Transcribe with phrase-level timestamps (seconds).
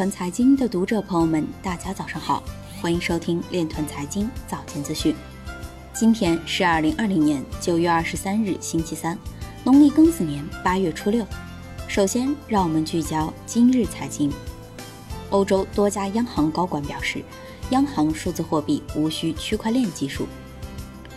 [0.00, 2.42] 团财经的读者朋友们，大家早上好，
[2.80, 5.14] 欢迎收听链团财经早间资讯。
[5.92, 9.18] 今天是二零二零年九月二十三日，星期三，
[9.62, 11.22] 农历庚子年八月初六。
[11.86, 14.32] 首先，让我们聚焦今日财经。
[15.28, 17.22] 欧洲多家央行高管表示，
[17.68, 20.26] 央行数字货币无需区块链技术。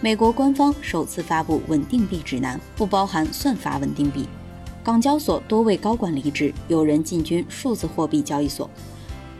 [0.01, 4.27] 美国官方首次发布稳定币指南，不包含算法稳定币。
[4.83, 8.69] 港交所多位高管离职，有人进军数字货币交易所。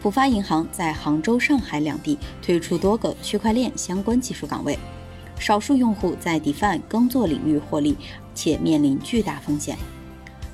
[0.01, 4.79] 浦发银行在杭州、上海两地推出多个区块链相关技术岗位。
[5.37, 7.97] 少数用户在 DeFi 耕作领域获利，
[8.33, 9.77] 且面临巨大风险。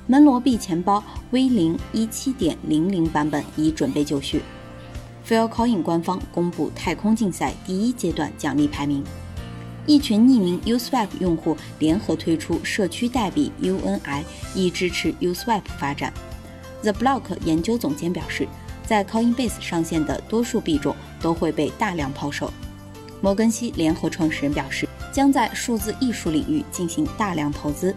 [0.08, 4.42] 门罗币钱包 V 零一七点零零版本已准备就绪。
[5.24, 9.04] Filecoin 官方公布太空竞赛第一阶段奖励排名。
[9.90, 14.22] 一群匿名 Uswap 用户联合推出社区代币 UNI，
[14.54, 16.12] 以支持 Uswap 发展。
[16.80, 18.46] The Block 研究总监表示，
[18.86, 22.52] 在 Coinbase 上线的多数币种都会被大量抛售。
[23.20, 27.92] 摩根西联合创始人表示，将在数字艺术领域进行大量投资。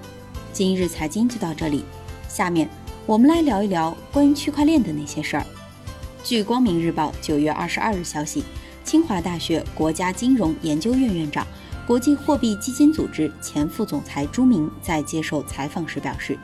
[0.52, 1.86] 今日财经就到这里，
[2.28, 2.68] 下面
[3.06, 5.46] 我们来聊一聊关于区块链的那些事儿。
[6.24, 8.44] 据光明日报九月二十二日消息，
[8.84, 11.46] 清华大学国家金融研究院院长。
[11.86, 16.38] 国际货币基金组织前副总裁朱明在接受采访时表示，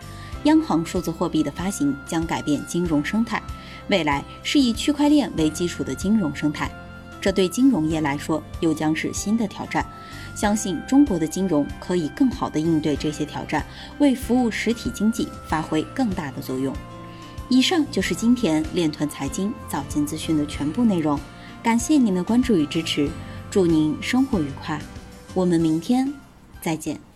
[0.43, 3.41] 央行数字货币的发行将改变金融生态，
[3.87, 6.69] 未来是以区块链为基础的金融生态，
[7.21, 9.85] 这对金融业来说又将是新的挑战。
[10.35, 13.65] 相信中国的金融可以更好地应对这些挑战，
[13.97, 16.73] 为服务实体经济发挥更大的作用。
[17.47, 21.17] 以上就是今天链团财经早间资讯的全部内容，
[21.63, 23.09] 感谢您的关注与支持，
[23.49, 24.79] 祝您生活愉快。
[25.33, 26.11] 我们明天
[26.61, 27.08] 再见。